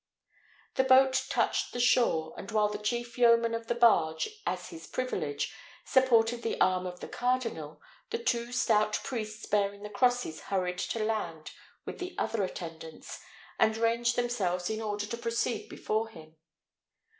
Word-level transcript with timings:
The 0.77 0.83
boat 0.83 1.27
touched 1.29 1.73
the 1.73 1.79
shore; 1.79 2.33
and 2.35 2.49
while 2.49 2.69
the 2.69 2.79
chief 2.81 3.19
yeoman 3.19 3.53
of 3.53 3.67
the 3.67 3.75
barge, 3.75 4.29
as 4.47 4.69
his 4.69 4.87
privilege, 4.87 5.53
supported 5.85 6.41
the 6.41 6.59
arm 6.59 6.87
of 6.87 7.01
the 7.01 7.07
cardinal, 7.07 7.79
the 8.09 8.17
two 8.17 8.51
stout 8.51 8.99
priests 9.03 9.45
bearing 9.45 9.83
the 9.83 9.91
crosses 9.91 10.39
hurried 10.49 10.79
to 10.79 11.03
land 11.05 11.51
with 11.85 11.99
the 11.99 12.15
other 12.17 12.41
attendants, 12.41 13.19
and 13.59 13.77
ranged 13.77 14.15
themselves 14.15 14.71
in 14.71 14.81
order 14.81 15.05
to 15.05 15.17
proceed 15.17 15.69
before 15.69 16.07
him. 16.07 16.35